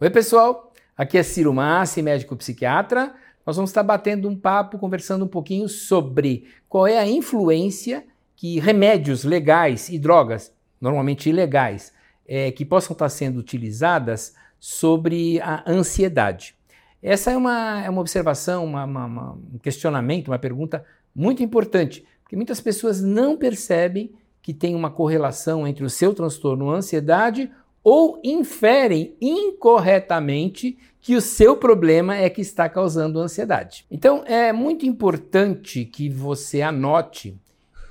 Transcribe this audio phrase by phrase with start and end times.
[0.00, 0.72] Oi, pessoal.
[0.96, 3.12] Aqui é Ciro Massi, médico psiquiatra.
[3.44, 8.06] Nós vamos estar batendo um papo, conversando um pouquinho sobre qual é a influência
[8.36, 11.92] que remédios legais e drogas, normalmente ilegais,
[12.28, 16.54] é, que possam estar sendo utilizadas sobre a ansiedade.
[17.02, 22.06] Essa é uma, é uma observação, uma, uma, uma, um questionamento, uma pergunta muito importante,
[22.22, 27.50] porque muitas pessoas não percebem que tem uma correlação entre o seu transtorno ansiedade
[27.82, 33.86] ou inferem incorretamente que o seu problema é que está causando ansiedade.
[33.90, 37.38] Então é muito importante que você anote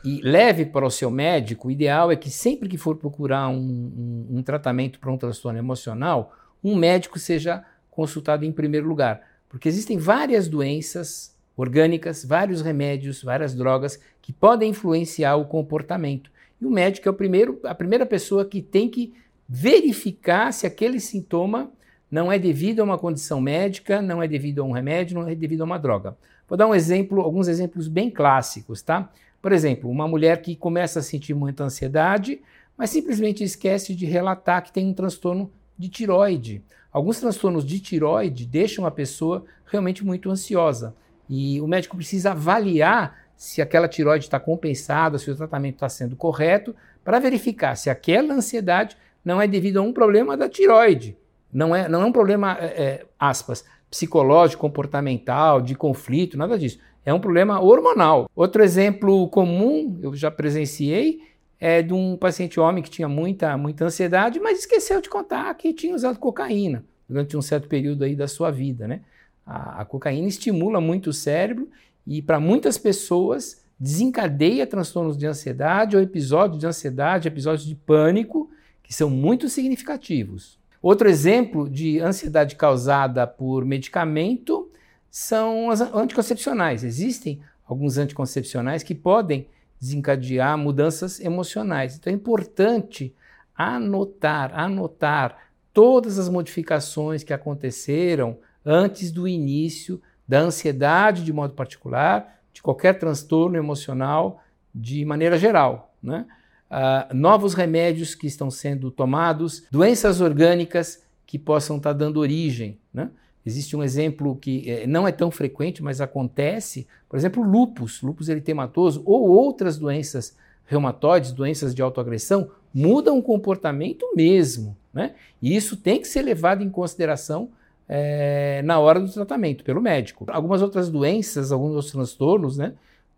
[0.04, 1.68] e leve para o seu médico.
[1.68, 5.58] O ideal é que sempre que for procurar um, um, um tratamento para um transtorno
[5.58, 6.34] emocional,
[6.64, 13.56] um médico seja consultado em primeiro lugar, porque existem várias doenças orgânicas, vários remédios, várias
[13.56, 16.30] drogas que podem influenciar o comportamento.
[16.62, 19.14] E o médico é o primeiro, a primeira pessoa que tem que
[19.48, 21.72] verificar se aquele sintoma
[22.10, 25.36] não é devido a uma condição médica, não é devido a um remédio, não é
[25.36, 26.18] devido a uma droga.
[26.48, 29.10] Vou dar um exemplo, alguns exemplos bem clássicos, tá?
[29.42, 32.42] Por exemplo, uma mulher que começa a sentir muita ansiedade,
[32.78, 36.64] mas simplesmente esquece de relatar que tem um transtorno de tiroide.
[36.92, 40.96] Alguns transtornos de tiroide deixam a pessoa realmente muito ansiosa.
[41.30, 46.16] E o médico precisa avaliar se aquela tiroide está compensada, se o tratamento está sendo
[46.16, 51.18] correto, para verificar se aquela ansiedade não é devido a um problema da tiroide.
[51.52, 56.80] Não é, não é um problema, é, é, aspas, psicológico, comportamental, de conflito, nada disso.
[57.06, 58.30] É um problema hormonal.
[58.34, 61.20] Outro exemplo comum, eu já presenciei,
[61.60, 65.74] é de um paciente homem que tinha muita, muita ansiedade, mas esqueceu de contar que
[65.74, 69.02] tinha usado cocaína durante um certo período aí da sua vida, né?
[69.46, 71.70] A, a cocaína estimula muito o cérebro
[72.06, 78.47] e para muitas pessoas desencadeia transtornos de ansiedade ou episódios de ansiedade, episódios de pânico,
[78.88, 80.58] que são muito significativos.
[80.82, 84.72] Outro exemplo de ansiedade causada por medicamento
[85.12, 86.86] são as anticoncepcionais.
[86.86, 91.98] Existem alguns anticoncepcionais que podem desencadear mudanças emocionais.
[91.98, 93.14] Então é importante
[93.54, 95.38] anotar, anotar
[95.74, 102.98] todas as modificações que aconteceram antes do início da ansiedade de modo particular, de qualquer
[102.98, 104.42] transtorno emocional
[104.74, 105.94] de maneira geral.
[106.02, 106.26] Né?
[106.70, 112.78] Uh, novos remédios que estão sendo tomados, doenças orgânicas que possam estar dando origem.
[112.94, 113.10] Né?
[113.46, 118.28] Existe um exemplo que eh, não é tão frequente, mas acontece, por exemplo, lupus, lupus
[118.28, 120.36] eritematoso ou outras doenças
[120.66, 124.76] reumatoides, doenças de autoagressão, mudam o comportamento mesmo.
[124.94, 125.16] Né?
[125.42, 127.50] E isso tem que ser levado em consideração
[127.88, 130.26] é, na hora do tratamento pelo médico.
[130.28, 132.74] Algumas outras doenças, alguns outros transtornos, né?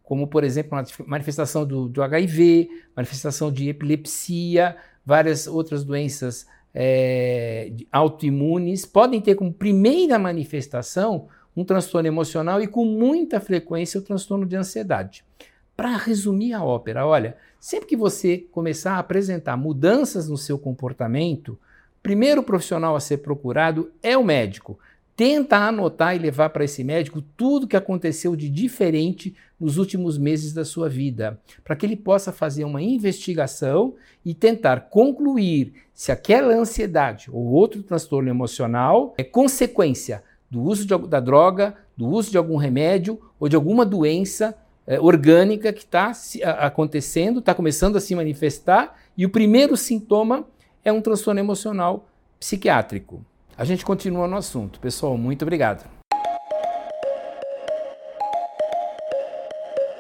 [0.10, 0.76] Como por exemplo
[1.06, 4.76] manifestação do, do HIV, manifestação de epilepsia,
[5.06, 12.86] várias outras doenças é, autoimunes podem ter como primeira manifestação um transtorno emocional e com
[12.86, 15.24] muita frequência o transtorno de ansiedade.
[15.78, 21.56] Para resumir a ópera, olha, sempre que você começar a apresentar mudanças no seu comportamento,
[22.02, 24.80] primeiro profissional a ser procurado é o médico.
[25.20, 30.54] Tenta anotar e levar para esse médico tudo que aconteceu de diferente nos últimos meses
[30.54, 36.56] da sua vida, para que ele possa fazer uma investigação e tentar concluir se aquela
[36.56, 42.38] ansiedade ou outro transtorno emocional é consequência do uso de, da droga, do uso de
[42.38, 46.14] algum remédio ou de alguma doença é, orgânica que está
[46.60, 50.48] acontecendo, está começando a se manifestar, e o primeiro sintoma
[50.82, 52.08] é um transtorno emocional
[52.40, 53.26] psiquiátrico.
[53.60, 54.80] A gente continua no assunto.
[54.80, 55.99] Pessoal, muito obrigado.